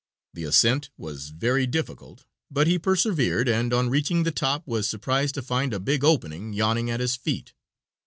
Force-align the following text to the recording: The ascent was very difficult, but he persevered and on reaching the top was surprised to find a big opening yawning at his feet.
The 0.33 0.45
ascent 0.45 0.89
was 0.97 1.29
very 1.29 1.67
difficult, 1.67 2.25
but 2.49 2.65
he 2.65 2.79
persevered 2.79 3.47
and 3.47 3.71
on 3.71 3.87
reaching 3.91 4.23
the 4.23 4.31
top 4.31 4.65
was 4.65 4.87
surprised 4.87 5.35
to 5.35 5.43
find 5.43 5.75
a 5.75 5.79
big 5.79 6.03
opening 6.03 6.53
yawning 6.53 6.89
at 6.89 6.99
his 6.99 7.15
feet. 7.15 7.53